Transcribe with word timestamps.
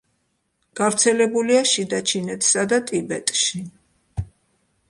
გავრცელებულია 0.79 1.61
შიდა 1.73 2.01
ჩინეთსა 2.13 2.65
და 2.73 2.83
ტიბეტში. 2.89 3.63